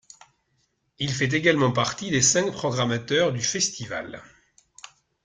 [0.97, 4.23] Il fait également partie des cinq programmateurs du festival.